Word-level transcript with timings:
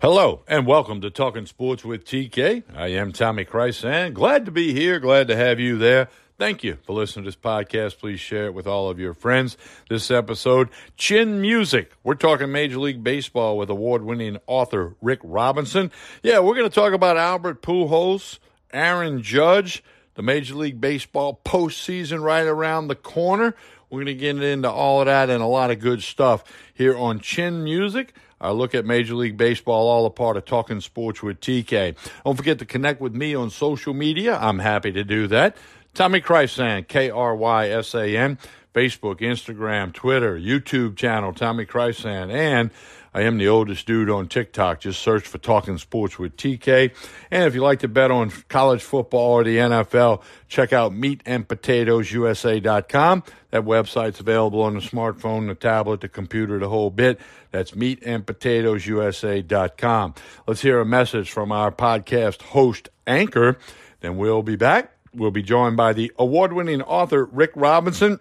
Hello 0.00 0.40
and 0.48 0.66
welcome 0.66 1.02
to 1.02 1.10
Talking 1.10 1.44
Sports 1.44 1.84
with 1.84 2.06
TK. 2.06 2.62
I 2.74 2.86
am 2.86 3.12
Tommy 3.12 3.44
Krysan. 3.44 4.14
Glad 4.14 4.46
to 4.46 4.50
be 4.50 4.72
here. 4.72 4.98
Glad 4.98 5.28
to 5.28 5.36
have 5.36 5.60
you 5.60 5.76
there. 5.76 6.08
Thank 6.38 6.64
you 6.64 6.78
for 6.84 6.94
listening 6.94 7.24
to 7.24 7.28
this 7.28 7.36
podcast. 7.36 7.98
Please 7.98 8.18
share 8.18 8.46
it 8.46 8.54
with 8.54 8.66
all 8.66 8.88
of 8.88 8.98
your 8.98 9.12
friends. 9.12 9.58
This 9.90 10.10
episode, 10.10 10.70
Chin 10.96 11.42
Music. 11.42 11.92
We're 12.02 12.14
talking 12.14 12.50
Major 12.50 12.78
League 12.78 13.04
Baseball 13.04 13.58
with 13.58 13.68
award 13.68 14.02
winning 14.02 14.38
author 14.46 14.96
Rick 15.02 15.20
Robinson. 15.22 15.90
Yeah, 16.22 16.38
we're 16.38 16.54
going 16.54 16.70
to 16.70 16.74
talk 16.74 16.94
about 16.94 17.18
Albert 17.18 17.60
Pujols, 17.60 18.38
Aaron 18.72 19.20
Judge, 19.20 19.84
the 20.14 20.22
Major 20.22 20.54
League 20.54 20.80
Baseball 20.80 21.42
postseason 21.44 22.22
right 22.22 22.46
around 22.46 22.88
the 22.88 22.94
corner. 22.96 23.54
We're 23.90 23.98
going 23.98 24.06
to 24.06 24.14
get 24.14 24.42
into 24.42 24.70
all 24.70 25.00
of 25.00 25.06
that 25.08 25.28
and 25.28 25.42
a 25.42 25.46
lot 25.46 25.70
of 25.70 25.78
good 25.78 26.02
stuff 26.02 26.42
here 26.72 26.96
on 26.96 27.20
Chin 27.20 27.62
Music. 27.62 28.14
Our 28.40 28.52
look 28.52 28.74
at 28.74 28.86
Major 28.86 29.14
League 29.14 29.36
Baseball, 29.36 29.88
all 29.88 30.06
a 30.06 30.10
part 30.10 30.36
of 30.36 30.44
Talking 30.44 30.80
Sports 30.80 31.22
with 31.22 31.40
TK. 31.40 31.94
Don't 32.24 32.36
forget 32.36 32.58
to 32.60 32.64
connect 32.64 33.00
with 33.00 33.14
me 33.14 33.34
on 33.34 33.50
social 33.50 33.92
media. 33.92 34.38
I'm 34.38 34.60
happy 34.60 34.92
to 34.92 35.04
do 35.04 35.26
that. 35.26 35.56
Tommy 35.92 36.20
Krysan, 36.20 36.86
K 36.88 37.10
R 37.10 37.34
Y 37.34 37.68
S 37.68 37.94
A 37.94 38.16
N, 38.16 38.38
Facebook, 38.74 39.20
Instagram, 39.20 39.92
Twitter, 39.92 40.38
YouTube 40.38 40.96
channel, 40.96 41.32
Tommy 41.32 41.66
Krysan, 41.66 42.32
and 42.32 42.70
I 43.12 43.22
am 43.22 43.38
the 43.38 43.48
oldest 43.48 43.84
dude 43.86 44.08
on 44.08 44.28
TikTok. 44.28 44.78
Just 44.80 45.02
search 45.02 45.26
for 45.26 45.38
Talking 45.38 45.78
Sports 45.78 46.16
with 46.18 46.36
TK. 46.36 46.94
And 47.30 47.44
if 47.44 47.54
you 47.54 47.62
like 47.62 47.80
to 47.80 47.88
bet 47.88 48.10
on 48.10 48.30
college 48.48 48.82
football 48.82 49.32
or 49.32 49.44
the 49.44 49.56
NFL, 49.56 50.22
check 50.48 50.72
out 50.72 50.92
meatandpotatoesusa.com. 50.92 53.22
That 53.50 53.64
website's 53.64 54.20
available 54.20 54.62
on 54.62 54.74
the 54.74 54.80
smartphone, 54.80 55.48
the 55.48 55.56
tablet, 55.56 56.02
the 56.02 56.08
computer, 56.08 56.60
the 56.60 56.68
whole 56.68 56.90
bit. 56.90 57.18
That's 57.50 57.72
meatandpotatoesusa.com. 57.72 60.14
Let's 60.46 60.60
hear 60.60 60.80
a 60.80 60.86
message 60.86 61.32
from 61.32 61.50
our 61.50 61.72
podcast 61.72 62.42
host, 62.42 62.90
Anchor. 63.06 63.58
Then 64.00 64.16
we'll 64.16 64.42
be 64.42 64.56
back. 64.56 64.92
We'll 65.12 65.32
be 65.32 65.42
joined 65.42 65.76
by 65.76 65.92
the 65.92 66.12
award 66.16 66.52
winning 66.52 66.82
author, 66.82 67.24
Rick 67.24 67.50
Robinson. 67.56 68.20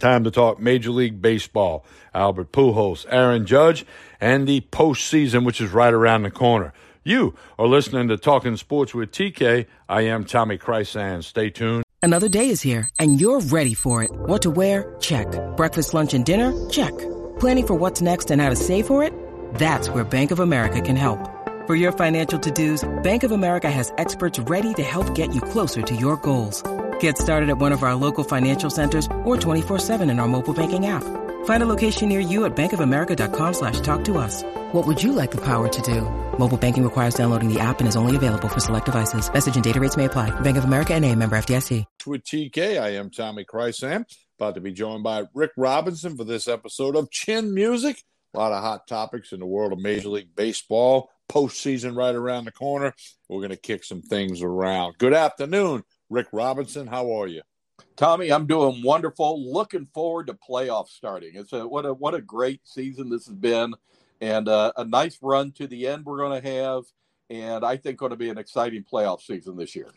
Time 0.00 0.24
to 0.24 0.30
talk 0.30 0.58
Major 0.58 0.90
League 0.90 1.22
Baseball. 1.22 1.84
Albert 2.14 2.52
Pujols, 2.52 3.06
Aaron 3.10 3.46
Judge, 3.46 3.84
and 4.20 4.46
the 4.46 4.60
postseason, 4.72 5.44
which 5.44 5.60
is 5.60 5.70
right 5.70 5.92
around 5.92 6.22
the 6.22 6.30
corner. 6.30 6.72
You 7.04 7.34
are 7.58 7.66
listening 7.66 8.08
to 8.08 8.16
Talking 8.16 8.56
Sports 8.56 8.94
with 8.94 9.12
TK. 9.12 9.66
I 9.88 10.02
am 10.02 10.24
Tommy 10.24 10.58
Krysan. 10.58 11.22
Stay 11.22 11.50
tuned. 11.50 11.84
Another 12.02 12.28
day 12.28 12.48
is 12.50 12.60
here, 12.60 12.88
and 12.98 13.20
you're 13.20 13.40
ready 13.40 13.74
for 13.74 14.02
it. 14.02 14.10
What 14.12 14.42
to 14.42 14.50
wear? 14.50 14.96
Check. 15.00 15.26
Breakfast, 15.56 15.94
lunch, 15.94 16.12
and 16.12 16.24
dinner? 16.24 16.52
Check. 16.68 16.96
Planning 17.38 17.66
for 17.66 17.74
what's 17.74 18.00
next 18.02 18.30
and 18.30 18.42
how 18.42 18.50
to 18.50 18.56
save 18.56 18.86
for 18.86 19.02
it? 19.02 19.12
That's 19.54 19.88
where 19.88 20.04
Bank 20.04 20.30
of 20.30 20.40
America 20.40 20.80
can 20.80 20.96
help. 20.96 21.30
For 21.66 21.74
your 21.74 21.92
financial 21.92 22.38
to-dos, 22.38 22.86
Bank 23.02 23.22
of 23.22 23.32
America 23.32 23.70
has 23.70 23.92
experts 23.96 24.38
ready 24.38 24.74
to 24.74 24.82
help 24.82 25.14
get 25.14 25.34
you 25.34 25.40
closer 25.40 25.80
to 25.80 25.96
your 25.96 26.18
goals. 26.18 26.62
Get 27.04 27.18
started 27.18 27.50
at 27.50 27.58
one 27.58 27.72
of 27.72 27.82
our 27.82 27.94
local 27.94 28.24
financial 28.24 28.70
centers 28.70 29.08
or 29.26 29.36
24-7 29.36 30.10
in 30.10 30.18
our 30.18 30.26
mobile 30.26 30.54
banking 30.54 30.86
app. 30.86 31.04
Find 31.44 31.62
a 31.62 31.66
location 31.66 32.08
near 32.08 32.18
you 32.18 32.46
at 32.46 32.56
bankofamerica.com 32.56 33.52
slash 33.52 33.80
talk 33.80 34.04
to 34.04 34.16
us. 34.16 34.42
What 34.72 34.86
would 34.86 35.02
you 35.02 35.12
like 35.12 35.30
the 35.30 35.44
power 35.44 35.68
to 35.68 35.82
do? 35.82 36.00
Mobile 36.38 36.56
banking 36.56 36.82
requires 36.82 37.14
downloading 37.14 37.52
the 37.52 37.60
app 37.60 37.80
and 37.80 37.86
is 37.86 37.94
only 37.94 38.16
available 38.16 38.48
for 38.48 38.60
select 38.60 38.86
devices. 38.86 39.30
Message 39.30 39.54
and 39.54 39.62
data 39.62 39.80
rates 39.80 39.98
may 39.98 40.06
apply. 40.06 40.30
Bank 40.40 40.56
of 40.56 40.64
America 40.64 40.94
and 40.94 41.04
a 41.04 41.14
member 41.14 41.36
FDIC. 41.36 41.84
With 42.06 42.24
TK, 42.24 42.80
I 42.80 42.94
am 42.94 43.10
Tommy 43.10 43.44
Krysan. 43.44 44.06
About 44.38 44.54
to 44.54 44.62
be 44.62 44.72
joined 44.72 45.02
by 45.02 45.24
Rick 45.34 45.50
Robinson 45.58 46.16
for 46.16 46.24
this 46.24 46.48
episode 46.48 46.96
of 46.96 47.10
Chin 47.10 47.52
Music. 47.52 48.02
A 48.32 48.38
lot 48.38 48.52
of 48.52 48.62
hot 48.62 48.88
topics 48.88 49.32
in 49.32 49.40
the 49.40 49.46
world 49.46 49.74
of 49.74 49.78
Major 49.78 50.08
League 50.08 50.34
Baseball. 50.34 51.10
Postseason 51.30 51.94
right 51.94 52.14
around 52.14 52.46
the 52.46 52.52
corner. 52.52 52.94
We're 53.28 53.40
going 53.40 53.50
to 53.50 53.56
kick 53.56 53.84
some 53.84 54.00
things 54.00 54.40
around. 54.40 54.96
Good 54.96 55.14
afternoon, 55.14 55.84
Rick 56.10 56.28
Robinson. 56.32 56.86
How 56.86 57.12
are 57.12 57.26
you? 57.26 57.42
Tommy, 57.96 58.32
I'm 58.32 58.46
doing 58.46 58.82
wonderful. 58.82 59.52
Looking 59.52 59.86
forward 59.94 60.26
to 60.28 60.34
playoffs 60.34 60.88
starting. 60.88 61.32
It's 61.34 61.52
a 61.52 61.66
what 61.66 61.86
a 61.86 61.94
what 61.94 62.14
a 62.14 62.20
great 62.20 62.60
season 62.64 63.08
this 63.08 63.26
has 63.26 63.34
been, 63.34 63.74
and 64.20 64.48
uh, 64.48 64.72
a 64.76 64.84
nice 64.84 65.18
run 65.22 65.52
to 65.52 65.66
the 65.66 65.86
end 65.86 66.04
we're 66.04 66.18
going 66.18 66.40
to 66.40 66.48
have, 66.48 66.84
and 67.30 67.64
I 67.64 67.76
think 67.76 67.98
going 67.98 68.10
to 68.10 68.16
be 68.16 68.30
an 68.30 68.38
exciting 68.38 68.84
playoff 68.84 69.22
season 69.22 69.56
this 69.56 69.74
year. 69.74 69.88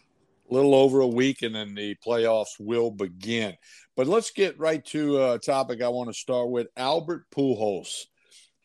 A 0.50 0.54
little 0.54 0.76
over 0.76 1.02
a 1.02 1.08
week, 1.08 1.42
and 1.42 1.54
then 1.54 1.76
the 1.76 1.96
playoffs 2.06 2.60
will 2.60 2.90
begin. 2.90 3.56
But 3.96 4.08
let's 4.08 4.32
get 4.32 4.60
right 4.60 4.84
to 4.86 5.24
a 5.24 5.40
topic 5.40 5.82
I 5.82 5.90
want 5.90 6.10
to 6.10 6.14
start 6.14 6.50
with. 6.50 6.68
Albert 6.78 7.26
Pujols 7.36 8.06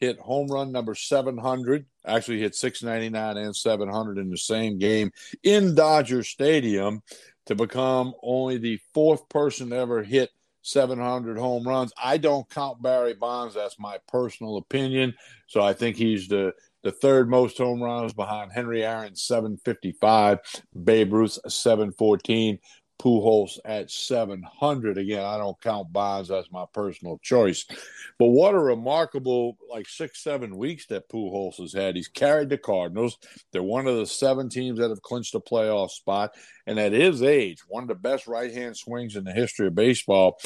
hit 0.02 0.18
home 0.18 0.48
run 0.48 0.72
number 0.72 0.94
700. 0.94 1.86
Actually, 2.04 2.40
hit 2.40 2.56
699 2.56 3.36
and 3.36 3.54
700 3.54 4.18
in 4.18 4.30
the 4.30 4.36
same 4.36 4.78
game 4.78 5.12
in 5.44 5.74
Dodger 5.74 6.24
Stadium 6.24 7.02
to 7.46 7.54
become 7.54 8.14
only 8.22 8.58
the 8.58 8.78
fourth 8.94 9.28
person 9.28 9.70
to 9.70 9.76
ever 9.76 10.02
hit 10.02 10.30
700 10.62 11.38
home 11.38 11.66
runs. 11.66 11.92
I 12.02 12.18
don't 12.18 12.48
count 12.48 12.82
Barry 12.82 13.14
Bonds. 13.14 13.54
That's 13.54 13.78
my 13.78 13.98
personal 14.08 14.56
opinion. 14.56 15.14
So 15.48 15.60
I 15.60 15.72
think 15.72 15.96
he's 15.96 16.28
the, 16.28 16.52
the 16.82 16.92
third 16.92 17.28
most 17.28 17.58
home 17.58 17.82
runs 17.82 18.12
behind 18.12 18.52
Henry 18.52 18.84
Aaron, 18.84 19.16
755, 19.16 20.38
Babe 20.84 21.12
Ruth, 21.12 21.38
714. 21.48 22.58
Pujols 23.02 23.58
at 23.64 23.90
700. 23.90 24.96
Again, 24.96 25.24
I 25.24 25.36
don't 25.36 25.60
count 25.60 25.92
Bonds 25.92 26.30
as 26.30 26.50
my 26.52 26.64
personal 26.72 27.18
choice. 27.18 27.66
But 28.18 28.26
what 28.26 28.54
a 28.54 28.58
remarkable, 28.58 29.56
like 29.68 29.88
six, 29.88 30.22
seven 30.22 30.56
weeks 30.56 30.86
that 30.86 31.08
Pujols 31.08 31.56
has 31.58 31.72
had. 31.72 31.96
He's 31.96 32.06
carried 32.06 32.48
the 32.48 32.58
Cardinals. 32.58 33.18
They're 33.50 33.62
one 33.62 33.88
of 33.88 33.96
the 33.96 34.06
seven 34.06 34.48
teams 34.48 34.78
that 34.78 34.90
have 34.90 35.02
clinched 35.02 35.34
a 35.34 35.40
playoff 35.40 35.90
spot. 35.90 36.34
And 36.66 36.78
at 36.78 36.92
his 36.92 37.22
age, 37.22 37.58
one 37.66 37.82
of 37.82 37.88
the 37.88 37.96
best 37.96 38.28
right 38.28 38.52
hand 38.52 38.76
swings 38.76 39.16
in 39.16 39.24
the 39.24 39.32
history 39.32 39.66
of 39.66 39.74
baseball. 39.74 40.38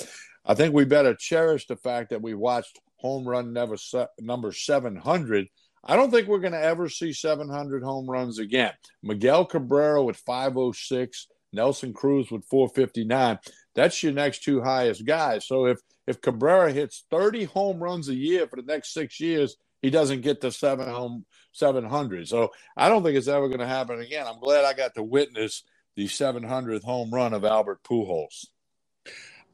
I 0.44 0.54
think 0.54 0.72
we 0.72 0.86
better 0.86 1.14
cherish 1.14 1.66
the 1.66 1.76
fact 1.76 2.10
that 2.10 2.22
we 2.22 2.32
watched 2.32 2.80
home 2.96 3.28
run 3.28 3.52
never 3.52 3.76
se- 3.76 4.06
number 4.18 4.52
700. 4.52 5.48
I 5.84 5.94
don't 5.94 6.10
think 6.10 6.26
we're 6.26 6.38
going 6.38 6.52
to 6.52 6.62
ever 6.62 6.88
see 6.88 7.12
700 7.12 7.82
home 7.82 8.08
runs 8.08 8.38
again. 8.38 8.72
Miguel 9.02 9.44
Cabrera 9.44 10.02
with 10.02 10.16
506. 10.16 11.28
Nelson 11.52 11.92
Cruz 11.92 12.30
with 12.30 12.44
459. 12.46 13.38
That's 13.74 14.02
your 14.02 14.12
next 14.12 14.42
two 14.42 14.62
highest 14.62 15.04
guys. 15.04 15.46
So 15.46 15.66
if 15.66 15.80
if 16.06 16.20
Cabrera 16.20 16.72
hits 16.72 17.04
30 17.10 17.44
home 17.44 17.82
runs 17.82 18.08
a 18.08 18.14
year 18.14 18.46
for 18.46 18.56
the 18.56 18.62
next 18.62 18.92
six 18.94 19.18
years, 19.18 19.56
he 19.82 19.90
doesn't 19.90 20.20
get 20.20 20.40
to 20.40 20.52
seven 20.52 20.88
home 20.88 21.24
700. 21.52 22.28
So 22.28 22.52
I 22.76 22.88
don't 22.88 23.02
think 23.02 23.16
it's 23.16 23.28
ever 23.28 23.48
going 23.48 23.60
to 23.60 23.66
happen 23.66 24.00
again. 24.00 24.26
I'm 24.26 24.40
glad 24.40 24.64
I 24.64 24.72
got 24.72 24.94
to 24.94 25.02
witness 25.02 25.64
the 25.96 26.06
700th 26.06 26.84
home 26.84 27.10
run 27.10 27.32
of 27.32 27.44
Albert 27.44 27.82
Pujols. 27.82 28.46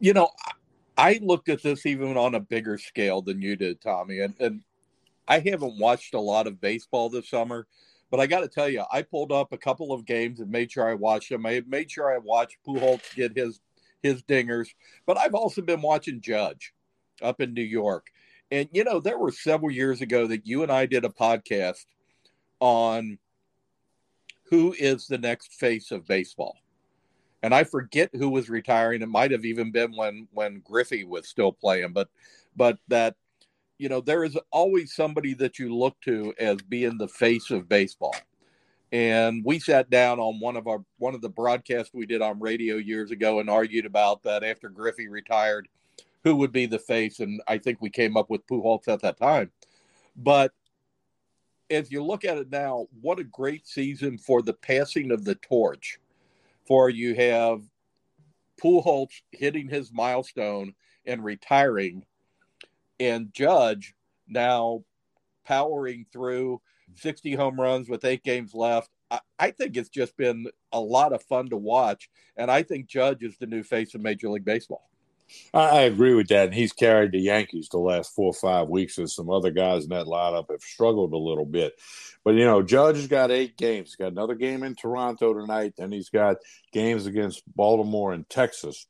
You 0.01 0.13
know, 0.13 0.31
I 0.99 1.21
looked 1.23 1.49
at 1.49 1.63
this 1.63 1.87
even 1.87 2.17
on 2.17 2.35
a 2.35 2.41
bigger 2.41 2.77
scale 2.77 3.23
than 3.23 3.41
you 3.41 3.57
did, 3.57 3.81
Tommy, 3.81 4.21
and, 4.21 4.35
and 4.41 4.63
I 5.29 5.39
haven't 5.39 5.79
watched 5.79 6.15
a 6.15 6.21
lot 6.21 6.47
of 6.47 6.61
baseball 6.61 7.09
this 7.09 7.31
summer. 7.31 7.67
But 8.13 8.21
I 8.21 8.27
got 8.27 8.41
to 8.41 8.49
tell 8.49 8.69
you, 8.69 8.85
I 8.93 9.01
pulled 9.01 9.33
up 9.33 9.55
a 9.55 9.59
couple 9.59 9.91
of 9.91 10.05
games 10.05 10.41
and 10.41 10.51
made 10.51 10.71
sure 10.71 10.87
I 10.87 10.93
watched 10.93 11.31
them. 11.31 11.47
I 11.47 11.63
made 11.67 11.91
sure 11.91 12.15
I 12.15 12.19
watched 12.19 12.59
Pujols 12.65 13.01
get 13.17 13.35
his 13.35 13.59
his 14.03 14.23
dingers. 14.23 14.69
But 15.07 15.17
I've 15.17 15.35
also 15.35 15.63
been 15.63 15.81
watching 15.81 16.21
Judge 16.21 16.75
up 17.23 17.41
in 17.41 17.55
New 17.55 17.63
York. 17.63 18.09
And 18.51 18.69
you 18.71 18.85
know, 18.85 19.01
there 19.01 19.19
were 19.19 19.33
several 19.33 19.71
years 19.71 20.03
ago 20.03 20.27
that 20.27 20.47
you 20.47 20.63
and 20.63 20.71
I 20.71 20.85
did 20.85 21.07
a 21.07 21.09
podcast 21.09 21.87
on 22.61 23.19
who 24.51 24.75
is 24.79 25.07
the 25.07 25.17
next 25.17 25.55
face 25.55 25.91
of 25.91 26.07
baseball. 26.07 26.59
And 27.43 27.55
I 27.55 27.65
forget 27.65 28.11
who 28.13 28.29
was 28.29 28.51
retiring. 28.51 29.01
It 29.01 29.09
might 29.09 29.31
have 29.31 29.47
even 29.47 29.73
been 29.73 29.97
when 29.97 30.29
when 30.33 30.61
Griffey 30.61 31.05
was 31.05 31.29
still 31.29 31.51
playing, 31.51 31.95
but 31.95 32.11
but 32.55 32.77
that 32.89 33.17
you 33.79 33.89
know, 33.89 34.01
there 34.01 34.25
is 34.25 34.39
always 34.51 34.95
somebody 34.95 35.35
that 35.35 35.59
you 35.59 35.75
look 35.75 36.01
to 36.03 36.33
as 36.39 36.59
being 36.63 36.99
the 36.99 37.09
face 37.09 37.51
of 37.51 37.69
baseball. 37.69 38.15
And 38.93 39.43
we 39.45 39.59
sat 39.59 39.89
down 39.89 40.21
on 40.21 40.39
one 40.39 40.57
of 40.57 40.67
our 40.69 40.85
one 40.99 41.15
of 41.15 41.23
the 41.23 41.29
broadcasts 41.31 41.95
we 41.95 42.05
did 42.05 42.21
on 42.21 42.39
radio 42.39 42.77
years 42.77 43.11
ago 43.11 43.41
and 43.41 43.49
argued 43.49 43.87
about 43.87 44.23
that 44.25 44.45
after 44.45 44.69
Griffey 44.69 45.09
retired, 45.09 45.67
who 46.25 46.37
would 46.37 46.53
be 46.53 46.67
the 46.67 46.79
face. 46.79 47.21
And 47.21 47.41
I 47.49 47.59
think 47.59 47.81
we 47.81 47.91
came 47.91 48.17
up 48.17 48.29
with 48.29 48.47
Pujols 48.47 48.89
at 48.89 49.01
that 49.01 49.19
time. 49.19 49.51
But 50.15 50.53
as 51.71 51.91
you 51.91 52.05
look 52.05 52.25
at 52.25 52.37
it 52.37 52.51
now, 52.51 52.87
what 53.01 53.19
a 53.19 53.25
great 53.25 53.67
season 53.67 54.19
for 54.19 54.43
the 54.43 54.53
passing 54.53 55.11
of 55.11 55.25
the 55.25 55.37
torch. 55.37 55.99
For 56.67 56.91
you 56.91 57.15
have 57.15 57.63
Pujols 58.63 59.09
hitting 59.33 59.69
his 59.69 59.91
milestone 59.91 60.75
and 61.07 61.25
retiring 61.25 62.05
and 63.03 63.33
Judge 63.33 63.95
now 64.29 64.85
powering 65.45 66.07
through 66.13 66.61
60 66.97 67.35
home 67.35 67.61
runs 67.61 67.89
with 67.89 68.05
eight 68.05 68.23
games 68.23 68.55
left. 68.55 68.91
I, 69.11 69.21
I, 69.39 69.51
think 69.51 69.77
it's 69.77 69.89
just 69.89 70.17
been 70.17 70.47
a 70.73 70.81
lot 70.81 71.13
of 71.13 71.23
fun 71.23 71.51
to 71.51 71.57
watch. 71.57 72.09
And 72.37 72.51
I 72.51 72.63
think 72.63 72.87
Judge 72.87 73.23
is 73.23 73.37
the 73.39 73.47
new 73.47 73.63
face 73.63 73.95
of 73.95 74.01
Major 74.01 74.29
League 74.29 74.45
Baseball. 74.45 74.89
I, 75.55 75.61
I, 75.61 75.81
agree 75.83 76.15
with 76.15 76.29
that. 76.29 76.47
And 76.47 76.55
he's 76.55 76.73
carried 76.73 77.13
the 77.13 77.19
Yankees 77.19 77.69
the 77.71 77.79
last 77.79 78.15
four 78.15 78.27
or 78.27 78.35
five 78.35 78.69
weeks, 78.69 78.99
and 78.99 79.11
some 79.11 79.31
other 79.31 79.51
guys 79.51 79.85
in 79.85 79.91
that 79.91 80.07
lineup 80.07 80.51
have 80.51 80.61
struggled 80.61 81.13
a 81.13 81.19
little 81.19 81.47
bit. 81.47 81.75
But, 82.25 82.35
you 82.35 82.45
know, 82.45 82.63
Judge 82.63 82.97
has 82.97 83.07
got 83.07 83.31
eight 83.31 83.57
games. 83.57 83.89
He's 83.89 83.97
got 83.97 84.13
another 84.13 84.35
game 84.35 84.63
in 84.63 84.75
Toronto 84.75 85.35
tonight, 85.35 85.75
and 85.79 85.93
he's 85.93 86.11
got 86.11 86.37
games 86.73 87.07
against 87.07 87.43
Baltimore 87.55 88.13
and 88.13 88.29
Texas. 88.29 88.87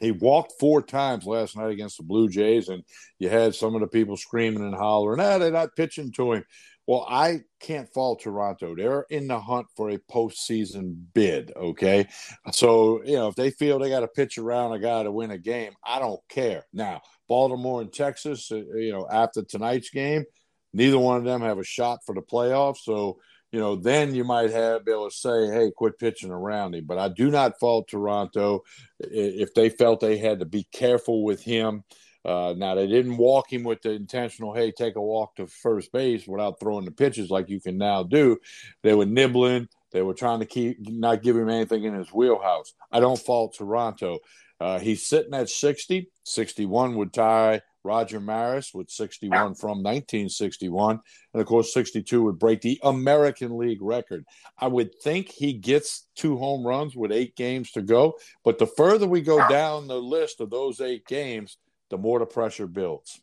He 0.00 0.12
walked 0.12 0.54
four 0.60 0.82
times 0.82 1.26
last 1.26 1.56
night 1.56 1.70
against 1.70 1.98
the 1.98 2.04
Blue 2.04 2.28
Jays, 2.28 2.68
and 2.68 2.84
you 3.18 3.28
had 3.28 3.54
some 3.54 3.74
of 3.74 3.80
the 3.80 3.86
people 3.88 4.16
screaming 4.16 4.62
and 4.62 4.74
hollering, 4.74 5.20
ah, 5.20 5.38
they're 5.38 5.50
not 5.50 5.76
pitching 5.76 6.12
to 6.12 6.34
him. 6.34 6.44
Well, 6.86 7.06
I 7.06 7.40
can't 7.60 7.92
fault 7.92 8.22
Toronto. 8.22 8.74
They're 8.74 9.04
in 9.10 9.28
the 9.28 9.38
hunt 9.38 9.66
for 9.76 9.90
a 9.90 9.98
postseason 10.10 10.96
bid. 11.12 11.52
Okay. 11.54 12.08
So, 12.52 13.02
you 13.04 13.12
know, 13.12 13.28
if 13.28 13.34
they 13.34 13.50
feel 13.50 13.78
they 13.78 13.90
got 13.90 14.00
to 14.00 14.08
pitch 14.08 14.38
around 14.38 14.72
a 14.72 14.78
guy 14.78 15.02
to 15.02 15.12
win 15.12 15.30
a 15.30 15.36
game, 15.36 15.72
I 15.84 15.98
don't 15.98 16.20
care. 16.30 16.64
Now, 16.72 17.02
Baltimore 17.28 17.82
and 17.82 17.92
Texas, 17.92 18.50
uh, 18.50 18.64
you 18.74 18.92
know, 18.92 19.06
after 19.10 19.42
tonight's 19.42 19.90
game, 19.90 20.24
neither 20.72 20.98
one 20.98 21.18
of 21.18 21.24
them 21.24 21.42
have 21.42 21.58
a 21.58 21.64
shot 21.64 21.98
for 22.06 22.14
the 22.14 22.22
playoffs. 22.22 22.78
So, 22.84 23.18
you 23.52 23.60
know, 23.60 23.76
then 23.76 24.14
you 24.14 24.24
might 24.24 24.50
have 24.50 24.84
be 24.84 24.92
able 24.92 25.10
to 25.10 25.16
say, 25.16 25.46
hey, 25.46 25.70
quit 25.74 25.98
pitching 25.98 26.30
around 26.30 26.74
him. 26.74 26.84
But 26.84 26.98
I 26.98 27.08
do 27.08 27.30
not 27.30 27.58
fault 27.58 27.88
Toronto 27.88 28.64
if 28.98 29.54
they 29.54 29.68
felt 29.70 30.00
they 30.00 30.18
had 30.18 30.40
to 30.40 30.44
be 30.44 30.66
careful 30.72 31.24
with 31.24 31.42
him 31.42 31.84
uh, 32.24 32.54
now 32.56 32.74
they 32.74 32.86
didn't 32.86 33.16
walk 33.16 33.50
him 33.52 33.64
with 33.64 33.80
the 33.80 33.92
intentional, 33.92 34.52
hey, 34.52 34.70
take 34.70 34.96
a 34.96 35.00
walk 35.00 35.36
to 35.36 35.46
first 35.46 35.92
base 35.92 36.26
without 36.26 36.60
throwing 36.60 36.84
the 36.84 36.90
pitches 36.90 37.30
like 37.30 37.48
you 37.48 37.58
can 37.58 37.78
now 37.78 38.02
do. 38.02 38.36
They 38.82 38.94
were 38.94 39.06
nibbling. 39.06 39.68
They 39.92 40.02
were 40.02 40.14
trying 40.14 40.40
to 40.40 40.46
keep 40.46 40.76
not 40.80 41.22
give 41.22 41.36
him 41.36 41.48
anything 41.48 41.84
in 41.84 41.94
his 41.94 42.12
wheelhouse. 42.12 42.74
I 42.92 43.00
don't 43.00 43.18
fault 43.18 43.54
Toronto. 43.56 44.18
Uh, 44.60 44.78
he's 44.78 45.06
sitting 45.06 45.32
at 45.32 45.48
60. 45.48 46.10
61 46.24 46.96
would 46.96 47.14
tie 47.14 47.62
Roger 47.88 48.20
Maris 48.20 48.74
with 48.74 48.90
61 48.90 49.54
from 49.54 49.82
1961. 49.82 51.00
And 51.32 51.40
of 51.40 51.48
course, 51.48 51.72
62 51.72 52.22
would 52.22 52.38
break 52.38 52.60
the 52.60 52.78
American 52.82 53.56
League 53.56 53.80
record. 53.80 54.26
I 54.58 54.66
would 54.66 54.94
think 55.00 55.30
he 55.30 55.54
gets 55.54 56.06
two 56.14 56.36
home 56.36 56.66
runs 56.66 56.94
with 56.94 57.12
eight 57.12 57.34
games 57.34 57.72
to 57.72 57.82
go. 57.82 58.18
But 58.44 58.58
the 58.58 58.66
further 58.66 59.06
we 59.06 59.22
go 59.22 59.48
down 59.48 59.88
the 59.88 60.00
list 60.00 60.42
of 60.42 60.50
those 60.50 60.82
eight 60.82 61.06
games, 61.06 61.56
the 61.88 61.96
more 61.96 62.18
the 62.18 62.26
pressure 62.26 62.66
builds. 62.66 63.22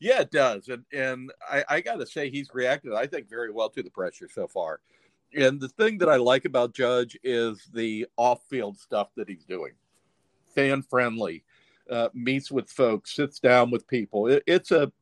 Yeah, 0.00 0.20
it 0.20 0.30
does. 0.30 0.68
And 0.68 0.84
and 0.92 1.32
I, 1.50 1.64
I 1.68 1.80
got 1.80 1.96
to 1.96 2.06
say, 2.06 2.28
he's 2.28 2.50
reacted, 2.52 2.92
I 2.92 3.06
think, 3.06 3.30
very 3.30 3.50
well 3.50 3.70
to 3.70 3.82
the 3.82 3.90
pressure 3.90 4.28
so 4.30 4.46
far. 4.46 4.80
And 5.34 5.58
the 5.58 5.70
thing 5.70 5.96
that 5.98 6.10
I 6.10 6.16
like 6.16 6.44
about 6.44 6.74
Judge 6.74 7.18
is 7.24 7.70
the 7.72 8.06
off 8.18 8.42
field 8.50 8.76
stuff 8.76 9.08
that 9.16 9.30
he's 9.30 9.44
doing 9.44 9.72
fan 10.54 10.82
friendly, 10.82 11.44
uh, 11.90 12.08
meets 12.14 12.50
with 12.50 12.70
folks, 12.70 13.14
sits 13.14 13.38
down 13.38 13.70
with 13.70 13.86
people. 13.86 14.28
It, 14.28 14.42
it's 14.46 14.70
a, 14.70 14.92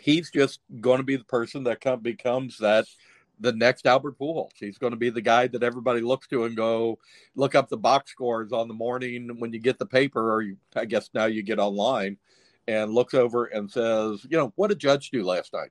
he's 0.00 0.30
just 0.30 0.60
going 0.80 0.98
to 0.98 1.04
be 1.04 1.16
the 1.16 1.24
person 1.24 1.64
that 1.64 1.80
come, 1.80 2.00
becomes 2.00 2.58
that 2.58 2.86
the 3.40 3.52
next 3.52 3.86
Albert 3.86 4.18
Pujols. 4.18 4.50
He's 4.58 4.78
going 4.78 4.92
to 4.92 4.98
be 4.98 5.10
the 5.10 5.22
guy 5.22 5.46
that 5.48 5.62
everybody 5.62 6.00
looks 6.00 6.28
to 6.28 6.44
and 6.44 6.56
go 6.56 6.98
look 7.34 7.54
up 7.54 7.68
the 7.68 7.76
box 7.76 8.10
scores 8.10 8.52
on 8.52 8.68
the 8.68 8.74
morning 8.74 9.30
when 9.38 9.52
you 9.52 9.58
get 9.58 9.78
the 9.78 9.86
paper, 9.86 10.32
or 10.32 10.42
you, 10.42 10.56
I 10.76 10.84
guess 10.84 11.10
now 11.14 11.24
you 11.24 11.42
get 11.42 11.58
online 11.58 12.18
and 12.68 12.92
looks 12.92 13.14
over 13.14 13.46
and 13.46 13.70
says, 13.70 14.24
you 14.28 14.36
know, 14.36 14.52
what 14.56 14.68
did 14.68 14.78
Judge 14.78 15.10
do 15.10 15.24
last 15.24 15.52
night? 15.52 15.70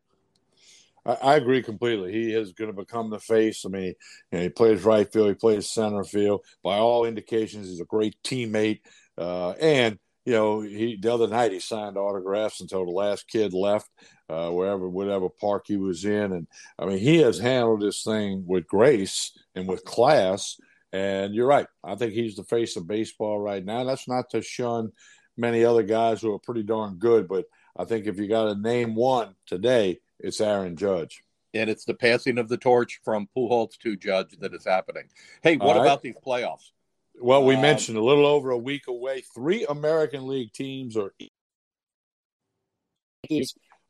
I, 1.05 1.35
agree 1.35 1.63
completely. 1.63 2.11
He 2.11 2.33
is 2.33 2.53
going 2.53 2.69
to 2.69 2.75
become 2.75 3.09
the 3.09 3.19
face. 3.19 3.65
I 3.65 3.69
mean, 3.69 3.83
you 3.83 3.95
know, 4.37 4.39
he 4.41 4.49
plays 4.49 4.83
right 4.83 5.11
field, 5.11 5.29
he 5.29 5.33
plays 5.33 5.69
center 5.69 6.03
field. 6.03 6.43
By 6.63 6.77
all 6.77 7.05
indications, 7.05 7.67
he's 7.67 7.79
a 7.79 7.85
great 7.85 8.15
teammate. 8.23 8.81
Uh, 9.17 9.51
and 9.51 9.97
you 10.29 10.35
know, 10.35 10.61
he 10.61 10.95
the 10.95 11.11
other 11.11 11.27
night 11.27 11.51
he 11.51 11.59
signed 11.59 11.97
autographs 11.97 12.61
until 12.61 12.85
the 12.85 12.91
last 12.91 13.27
kid 13.27 13.51
left, 13.51 13.89
uh, 14.29 14.51
wherever 14.51 14.87
whatever 14.87 15.27
park 15.27 15.65
he 15.65 15.75
was 15.75 16.05
in, 16.05 16.33
and 16.33 16.45
I 16.77 16.85
mean 16.85 16.99
he 16.99 17.17
has 17.21 17.39
handled 17.39 17.81
this 17.81 18.03
thing 18.03 18.43
with 18.45 18.67
grace 18.67 19.35
and 19.55 19.67
with 19.67 19.83
class. 19.85 20.55
And 20.93 21.33
you're 21.33 21.47
right. 21.47 21.65
I 21.83 21.95
think 21.95 22.13
he's 22.13 22.35
the 22.35 22.43
face 22.43 22.75
of 22.75 22.87
baseball 22.87 23.39
right 23.39 23.65
now. 23.65 23.83
That's 23.85 24.07
not 24.07 24.29
to 24.31 24.43
shun 24.43 24.91
many 25.35 25.65
other 25.65 25.83
guys 25.83 26.21
who 26.21 26.31
are 26.33 26.39
pretty 26.39 26.63
darn 26.63 26.95
good, 26.99 27.27
but 27.27 27.45
I 27.75 27.85
think 27.85 28.05
if 28.05 28.19
you 28.19 28.27
got 28.27 28.53
to 28.53 28.61
name 28.61 28.93
one 28.93 29.33
today, 29.47 29.99
it's 30.19 30.41
Aaron 30.41 30.75
Judge. 30.75 31.23
And 31.55 31.71
it's 31.71 31.85
the 31.85 31.95
passing 31.95 32.37
of 32.37 32.49
the 32.49 32.57
torch 32.57 32.99
from 33.03 33.27
Pujols 33.35 33.79
to 33.79 33.95
Judge 33.95 34.37
that 34.41 34.53
is 34.53 34.65
happening. 34.65 35.05
Hey, 35.41 35.57
what 35.57 35.75
right. 35.75 35.81
about 35.81 36.03
these 36.03 36.15
playoffs? 36.23 36.71
Well, 37.19 37.45
we 37.45 37.55
um, 37.55 37.61
mentioned 37.61 37.97
a 37.97 38.03
little 38.03 38.25
over 38.25 38.51
a 38.51 38.57
week 38.57 38.87
away. 38.87 39.23
Three 39.35 39.65
American 39.65 40.27
League 40.27 40.53
teams 40.53 40.95
are 40.95 41.13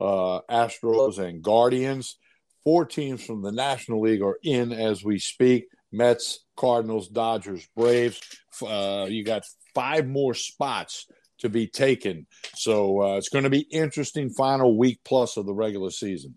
uh, 0.01 0.41
Astros 0.49 1.19
and 1.19 1.41
Guardians. 1.41 2.17
Four 2.63 2.85
teams 2.85 3.23
from 3.23 3.41
the 3.41 3.51
National 3.51 4.01
League 4.01 4.21
are 4.21 4.37
in 4.43 4.71
as 4.71 5.03
we 5.03 5.19
speak. 5.19 5.67
Mets, 5.91 6.45
Cardinals, 6.55 7.07
Dodgers, 7.07 7.67
Braves. 7.75 8.19
Uh, 8.65 9.07
you 9.09 9.23
got 9.23 9.43
five 9.73 10.07
more 10.07 10.33
spots 10.33 11.07
to 11.39 11.49
be 11.49 11.67
taken. 11.67 12.27
So 12.55 13.01
uh, 13.01 13.17
it's 13.17 13.29
going 13.29 13.45
to 13.45 13.49
be 13.49 13.65
interesting 13.71 14.29
final 14.29 14.77
week 14.77 14.99
plus 15.05 15.37
of 15.37 15.45
the 15.45 15.53
regular 15.53 15.89
season. 15.89 16.35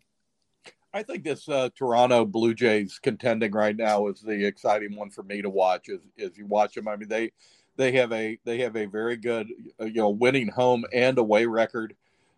I 0.94 1.02
think 1.02 1.24
this 1.24 1.48
uh, 1.48 1.70
Toronto 1.76 2.24
Blue 2.24 2.54
Jays 2.54 2.98
contending 2.98 3.52
right 3.52 3.76
now 3.76 4.08
is 4.08 4.20
the 4.20 4.44
exciting 4.44 4.94
one 4.94 5.10
for 5.10 5.22
me 5.22 5.40
to 5.40 5.48
watch. 5.48 5.88
As, 5.88 6.00
as 6.18 6.36
you 6.36 6.46
watch 6.46 6.74
them, 6.74 6.88
I 6.88 6.96
mean 6.96 7.08
they 7.08 7.32
they 7.76 7.92
have 7.92 8.12
a 8.12 8.38
they 8.44 8.58
have 8.58 8.76
a 8.76 8.86
very 8.86 9.16
good 9.16 9.48
uh, 9.80 9.86
you 9.86 9.94
know 9.94 10.10
winning 10.10 10.48
home 10.48 10.84
and 10.92 11.16
away 11.18 11.46
record. 11.46 11.94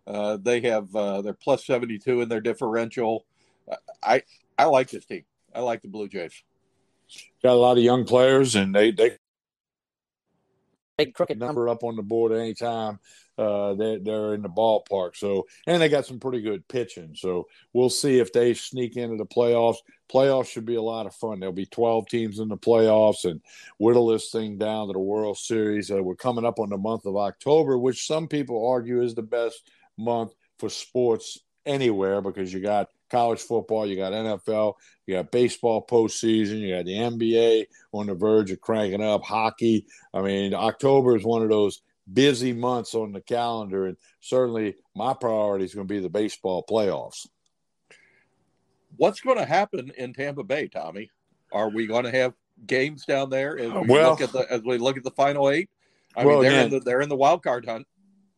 Uh, 0.07 0.37
they 0.41 0.61
have 0.61 0.95
uh, 0.95 1.23
they're 1.23 1.35
plus 1.35 1.67
seventy 1.67 1.99
two 1.99 2.21
in 2.21 2.29
their 2.29 2.41
differential. 2.41 3.27
I 4.03 4.23
I 4.57 4.67
like 4.67 4.91
this 4.91 5.05
team. 5.05 5.25
I 5.55 5.61
like 5.61 5.83
the 5.83 5.89
Blue 5.89 6.09
Jays. 6.09 6.43
Got 7.43 7.53
a 7.53 7.55
lot 7.55 7.77
of 7.77 7.83
young 7.83 8.05
players, 8.05 8.55
and 8.55 8.75
they 8.75 8.93
they 8.93 9.19
big 10.97 11.15
crooked 11.15 11.39
number 11.39 11.69
up 11.69 11.83
on 11.85 11.97
the 11.97 12.03
board 12.03 12.33
anytime 12.33 12.99
uh, 13.37 13.75
they, 13.75 13.99
they're 13.99 14.35
in 14.35 14.43
the 14.43 14.49
ballpark. 14.49 15.17
So, 15.17 15.47
and 15.67 15.81
they 15.81 15.89
got 15.89 16.07
some 16.07 16.21
pretty 16.21 16.41
good 16.41 16.67
pitching. 16.69 17.15
So 17.15 17.47
we'll 17.73 17.91
see 17.91 18.19
if 18.19 18.33
they 18.33 18.55
sneak 18.55 18.97
into 18.97 19.17
the 19.17 19.27
playoffs. 19.27 19.79
Playoffs 20.13 20.49
should 20.49 20.67
be 20.67 20.77
a 20.77 20.83
lot 20.83 21.07
of 21.07 21.15
fun. 21.15 21.41
There'll 21.41 21.53
be 21.53 21.67
12 21.67 22.07
teams 22.09 22.39
in 22.39 22.49
the 22.49 22.57
playoffs 22.57 23.29
and 23.29 23.41
whittle 23.79 24.07
this 24.07 24.31
thing 24.31 24.59
down 24.59 24.87
to 24.87 24.93
the 24.93 25.01
World 25.01 25.37
Series. 25.37 25.91
Uh, 25.91 26.03
we're 26.03 26.15
coming 26.15 26.45
up 26.45 26.61
on 26.61 26.71
the 26.71 26.79
month 26.79 27.07
of 27.07 27.17
October, 27.17 27.79
which 27.79 28.07
some 28.07 28.29
people 28.29 28.69
argue 28.69 29.03
is 29.03 29.15
the 29.15 29.23
best 29.23 29.69
month 29.97 30.33
for 30.59 30.69
sports 30.69 31.39
anywhere 31.67 32.21
because 32.21 32.53
you 32.53 32.61
got 32.61 32.89
college 33.11 33.41
football, 33.41 33.87
you 33.87 33.97
got 33.97 34.13
NFL, 34.13 34.75
you 35.07 35.15
got 35.15 35.31
baseball 35.31 35.85
postseason, 35.87 36.61
you 36.61 36.75
got 36.75 36.85
the 36.85 36.95
NBA 36.95 37.67
on 37.93 38.07
the 38.07 38.15
verge 38.15 38.51
of 38.51 38.61
cranking 38.61 39.03
up, 39.03 39.23
hockey. 39.23 39.87
I 40.13 40.23
mean, 40.23 40.55
October 40.55 41.17
is 41.17 41.25
one 41.25 41.43
of 41.43 41.49
those 41.49 41.83
busy 42.13 42.53
months 42.53 42.95
on 42.95 43.13
the 43.13 43.21
calendar, 43.21 43.87
and 43.87 43.97
certainly 44.21 44.77
my 44.95 45.15
priority 45.15 45.65
is 45.65 45.75
going 45.75 45.87
to 45.87 45.95
be 45.95 46.01
the 46.01 46.09
baseball 46.09 46.65
playoffs. 46.69 47.27
What's 48.97 49.21
going 49.21 49.39
to 49.39 49.45
happen 49.45 49.91
in 49.97 50.13
Tampa 50.13 50.45
Bay, 50.45 50.69
Tommy? 50.69 51.11
Are 51.53 51.69
we 51.69 51.87
going 51.87 52.05
to 52.05 52.11
have 52.11 52.35
games 52.67 53.05
down 53.05 53.31
there 53.31 53.59
as 53.59 53.73
we 53.73 53.87
well, 53.89 54.11
look 54.11 54.21
at 54.21 54.33
the 54.33 54.47
as 54.51 54.63
we 54.63 54.79
look 54.79 54.97
at 54.97 55.05
the 55.05 55.11
final 55.11 55.51
eight? 55.51 55.69
I 56.17 56.25
well, 56.25 56.43
mean, 56.43 56.51
they're 56.51 56.65
in 56.65 56.71
the 56.71 56.81
they're 56.81 57.01
in 57.01 57.09
the 57.09 57.17
wild 57.17 57.43
card 57.43 57.67
hunt. 57.67 57.87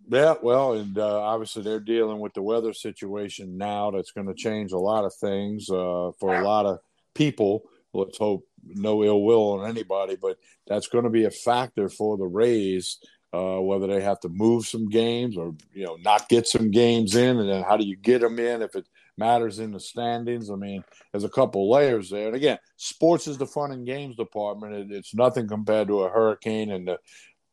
Yeah, 0.09 0.35
well, 0.41 0.75
and 0.75 0.97
uh, 0.99 1.21
obviously 1.21 1.63
they're 1.63 1.81
dealing 1.81 2.21
with 2.21 2.35
the 2.35 2.43
weather 2.43 2.73
situation 2.73 3.57
now. 3.57 3.91
That's 3.91 4.13
going 4.13 4.29
to 4.29 4.35
change 4.35 4.73
a 4.73 4.79
lot 4.79 5.05
of 5.05 5.13
things 5.15 5.69
uh, 5.69 6.13
for 6.21 6.35
a 6.35 6.43
lot 6.43 6.67
of 6.67 6.79
people. 7.15 7.63
Let's 7.93 8.19
hope 8.19 8.47
no 8.65 9.03
ill 9.03 9.23
will 9.23 9.59
on 9.61 9.69
anybody, 9.69 10.17
but 10.21 10.39
that's 10.67 10.89
going 10.89 11.05
to 11.05 11.11
be 11.11 11.25
a 11.25 11.31
factor 11.31 11.89
for 11.89 12.17
the 12.17 12.27
Rays 12.27 12.99
uh, 13.37 13.61
whether 13.61 13.87
they 13.87 14.01
have 14.01 14.21
to 14.21 14.29
move 14.29 14.67
some 14.67 14.89
games 14.89 15.37
or 15.37 15.55
you 15.75 15.85
know 15.85 15.97
not 15.97 16.29
get 16.29 16.47
some 16.47 16.71
games 16.71 17.15
in, 17.15 17.39
and 17.39 17.49
then 17.49 17.63
how 17.63 17.77
do 17.77 17.85
you 17.85 17.97
get 17.97 18.21
them 18.21 18.39
in 18.39 18.63
if 18.63 18.75
it 18.75 18.87
matters 19.19 19.59
in 19.59 19.73
the 19.73 19.81
standings? 19.81 20.51
I 20.51 20.55
mean, 20.55 20.83
there's 21.13 21.25
a 21.25 21.29
couple 21.29 21.71
layers 21.71 22.11
there. 22.11 22.29
And 22.29 22.37
again, 22.37 22.59
sports 22.77 23.27
is 23.27 23.37
the 23.37 23.47
fun 23.47 23.73
and 23.73 23.87
games 23.87 24.17
department. 24.17 24.75
It, 24.75 24.93
it's 24.93 25.15
nothing 25.15 25.49
compared 25.49 25.89
to 25.89 26.03
a 26.03 26.11
hurricane 26.11 26.71
and 26.71 26.89
the 26.89 26.99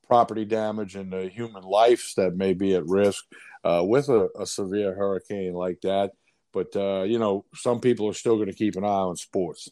property 0.08 0.46
damage 0.46 0.96
and 0.96 1.12
the 1.12 1.30
human 1.30 1.64
lives 1.64 2.14
that 2.16 2.36
may 2.36 2.54
be 2.54 2.76
at 2.76 2.86
risk 2.86 3.26
uh, 3.64 3.84
with 3.86 4.10
a, 4.10 4.30
a, 4.38 4.46
severe 4.46 4.94
hurricane 4.94 5.54
like 5.54 5.80
that. 5.82 6.12
But 6.52 6.76
uh, 6.76 7.04
you 7.04 7.20
know, 7.20 7.46
some 7.56 7.80
people 7.80 8.08
are 8.08 8.14
still 8.14 8.36
going 8.36 8.50
to 8.50 8.56
keep 8.56 8.76
an 8.76 8.84
eye 8.84 8.88
on 8.88 9.16
sports. 9.16 9.70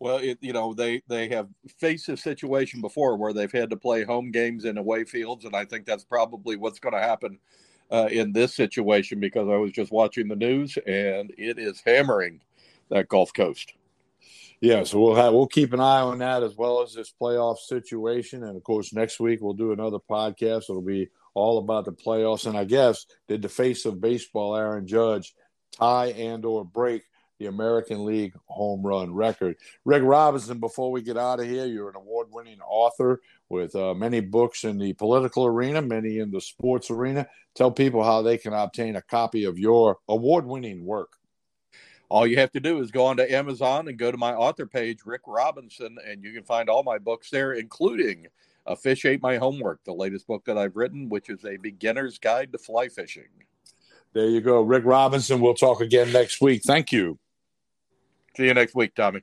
Well, 0.00 0.18
it, 0.18 0.38
you 0.40 0.52
know 0.52 0.74
they 0.74 1.02
they 1.08 1.28
have 1.28 1.48
faced 1.78 2.06
this 2.06 2.22
situation 2.22 2.80
before 2.80 3.16
where 3.16 3.32
they've 3.32 3.50
had 3.50 3.70
to 3.70 3.76
play 3.76 4.04
home 4.04 4.30
games 4.30 4.64
in 4.64 4.78
away 4.78 5.04
fields, 5.04 5.44
and 5.44 5.56
I 5.56 5.64
think 5.64 5.86
that's 5.86 6.04
probably 6.04 6.56
what's 6.56 6.78
going 6.78 6.94
to 6.94 7.00
happen 7.00 7.38
uh, 7.90 8.08
in 8.10 8.32
this 8.32 8.54
situation 8.54 9.20
because 9.20 9.48
I 9.48 9.56
was 9.56 9.72
just 9.72 9.92
watching 9.92 10.28
the 10.28 10.36
news 10.36 10.76
and 10.86 11.32
it 11.38 11.58
is 11.58 11.82
hammering 11.84 12.40
that 12.90 13.08
Gulf 13.08 13.32
Coast. 13.32 13.74
Yeah, 14.60 14.82
so 14.82 15.00
we'll 15.00 15.14
have 15.14 15.32
we'll 15.32 15.46
keep 15.46 15.72
an 15.72 15.80
eye 15.80 16.00
on 16.00 16.18
that 16.18 16.42
as 16.42 16.56
well 16.56 16.82
as 16.82 16.92
this 16.92 17.12
playoff 17.20 17.58
situation, 17.58 18.42
and 18.42 18.56
of 18.56 18.64
course 18.64 18.92
next 18.92 19.20
week 19.20 19.40
we'll 19.40 19.52
do 19.52 19.72
another 19.72 19.98
podcast. 19.98 20.64
It'll 20.68 20.82
be 20.82 21.10
all 21.34 21.58
about 21.58 21.84
the 21.84 21.92
playoffs, 21.92 22.46
and 22.46 22.58
I 22.58 22.64
guess 22.64 23.06
did 23.28 23.42
the 23.42 23.48
face 23.48 23.84
of 23.84 24.00
baseball, 24.00 24.56
Aaron 24.56 24.86
Judge, 24.86 25.34
tie 25.70 26.06
and 26.06 26.44
or 26.44 26.64
break 26.64 27.04
the 27.38 27.46
American 27.46 28.04
League 28.04 28.34
home 28.46 28.82
run 28.82 29.14
record. 29.14 29.56
Rick 29.84 30.02
Robinson, 30.04 30.58
before 30.58 30.90
we 30.90 31.02
get 31.02 31.16
out 31.16 31.38
of 31.38 31.46
here, 31.46 31.66
you're 31.66 31.88
an 31.88 31.96
award 31.96 32.26
winning 32.32 32.58
author 32.60 33.20
with 33.48 33.76
uh, 33.76 33.94
many 33.94 34.20
books 34.20 34.64
in 34.64 34.76
the 34.78 34.92
political 34.94 35.46
arena, 35.46 35.80
many 35.80 36.18
in 36.18 36.32
the 36.32 36.40
sports 36.40 36.90
arena. 36.90 37.28
Tell 37.54 37.70
people 37.70 38.02
how 38.02 38.22
they 38.22 38.38
can 38.38 38.52
obtain 38.52 38.96
a 38.96 39.02
copy 39.02 39.44
of 39.44 39.56
your 39.56 39.98
award 40.08 40.46
winning 40.46 40.84
work. 40.84 41.17
All 42.10 42.26
you 42.26 42.38
have 42.38 42.52
to 42.52 42.60
do 42.60 42.80
is 42.80 42.90
go 42.90 43.04
onto 43.04 43.22
Amazon 43.22 43.88
and 43.88 43.98
go 43.98 44.10
to 44.10 44.16
my 44.16 44.32
author 44.32 44.66
page, 44.66 45.00
Rick 45.04 45.22
Robinson, 45.26 45.98
and 46.06 46.24
you 46.24 46.32
can 46.32 46.42
find 46.42 46.70
all 46.70 46.82
my 46.82 46.96
books 46.98 47.28
there, 47.28 47.52
including 47.52 48.26
A 48.66 48.74
Fish 48.74 49.04
Ate 49.04 49.22
My 49.22 49.36
Homework, 49.36 49.84
the 49.84 49.92
latest 49.92 50.26
book 50.26 50.44
that 50.46 50.56
I've 50.56 50.76
written, 50.76 51.10
which 51.10 51.28
is 51.28 51.44
a 51.44 51.58
beginner's 51.58 52.18
guide 52.18 52.52
to 52.52 52.58
fly 52.58 52.88
fishing. 52.88 53.28
There 54.14 54.28
you 54.28 54.40
go. 54.40 54.62
Rick 54.62 54.84
Robinson. 54.86 55.40
We'll 55.40 55.54
talk 55.54 55.82
again 55.82 56.10
next 56.12 56.40
week. 56.40 56.62
Thank 56.64 56.92
you. 56.92 57.18
See 58.36 58.46
you 58.46 58.54
next 58.54 58.74
week, 58.74 58.94
Tommy. 58.94 59.20